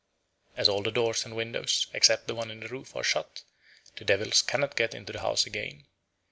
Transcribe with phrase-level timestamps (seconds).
[0.57, 3.43] As all the doors and windows, except the one in the roof, are shut,
[3.97, 5.85] the devils cannot get into the house again.